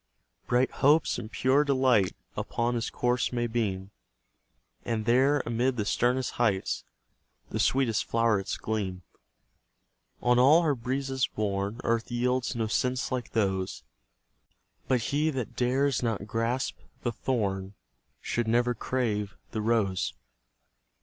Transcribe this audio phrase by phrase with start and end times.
[0.47, 3.91] Bright hopes and pure delight Upon his course may beam,
[4.83, 6.83] And there, amid the sternest heights,
[7.51, 9.03] The sweetest flowerets gleam.
[10.19, 13.83] On all her breezes borne, Earth yields no scents like those;
[14.87, 17.75] But he that dares not gasp the thorn
[18.21, 20.15] Should never crave the rose.